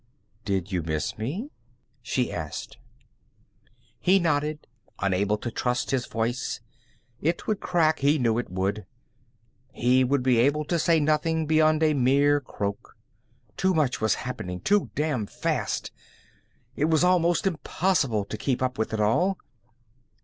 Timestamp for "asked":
2.33-2.79